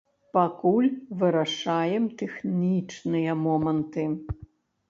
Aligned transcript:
Пакуль 0.35 0.87
вырашаем 1.19 2.09
тэхнічныя 2.21 3.37
моманты. 3.47 4.11